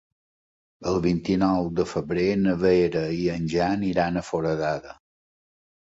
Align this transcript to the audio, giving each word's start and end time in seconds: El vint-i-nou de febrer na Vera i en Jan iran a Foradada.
El 0.91 0.95
vint-i-nou 1.03 1.67
de 1.81 1.85
febrer 1.91 2.25
na 2.45 2.55
Vera 2.63 3.05
i 3.19 3.23
en 3.37 3.45
Jan 3.55 3.87
iran 3.93 4.19
a 4.23 4.29
Foradada. 4.31 5.01